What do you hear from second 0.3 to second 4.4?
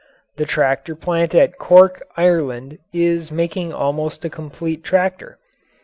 The tractor plant at Cork, Ireland, is making almost a